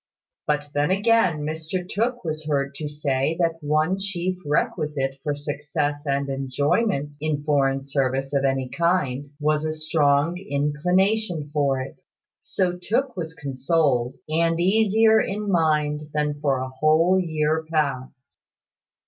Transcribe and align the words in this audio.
But 0.47 0.69
then 0.73 0.89
again, 0.89 1.41
Mr 1.45 1.87
Tooke 1.87 2.23
was 2.25 2.47
heard 2.47 2.73
to 2.77 2.89
say 2.89 3.37
that 3.39 3.61
one 3.61 3.99
chief 3.99 4.35
requisite 4.47 5.19
for 5.21 5.35
success 5.35 6.07
and 6.07 6.27
enjoyment 6.27 7.15
in 7.21 7.43
foreign 7.43 7.83
service 7.83 8.33
of 8.33 8.43
any 8.43 8.67
kind 8.67 9.27
was 9.39 9.63
a 9.63 9.71
strong 9.71 10.39
inclination 10.39 11.51
for 11.53 11.81
it. 11.81 12.01
So 12.41 12.79
Tooke 12.79 13.15
was 13.15 13.35
consoled, 13.35 14.15
and 14.27 14.59
easier 14.59 15.21
in 15.21 15.51
mind 15.51 16.09
than 16.15 16.39
for 16.41 16.57
a 16.61 16.69
whole 16.69 17.19
year 17.23 17.63
past. 17.71 18.37